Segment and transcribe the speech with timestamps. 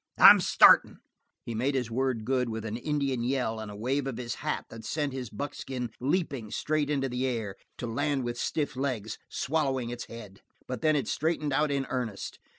[0.17, 0.97] I'm startin!"
[1.43, 4.65] He made his word good with an Indian yell and a wave of his hat
[4.71, 9.91] that sent his buckskin leaping straight into the air, to land with stiff legs, "swallowing
[9.91, 12.39] its head," but then it straightened out in earnest.